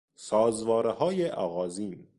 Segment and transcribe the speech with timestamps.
[0.15, 2.07] سازوارههای آغازین